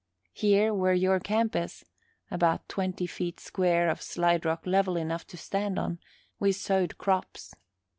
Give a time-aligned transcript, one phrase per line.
[0.33, 1.85] Here where your camp is"
[2.31, 5.99] about twenty feet square of slide rock level enough to stand on
[6.39, 7.53] "we sowed crops.